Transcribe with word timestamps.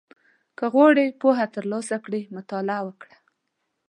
•که 0.57 0.65
غواړې 0.73 1.05
پوهه 1.21 1.45
ترلاسه 1.55 1.97
کړې، 2.05 2.21
مطالعه 2.35 2.81
وکړه. 2.85 3.15